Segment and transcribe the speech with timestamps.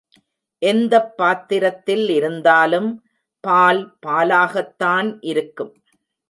[0.61, 2.89] எந்தப் பாத்திரத்தில் இருந்தாலும்
[3.43, 5.73] பால் பாலாகத்தான் இருக்கும்.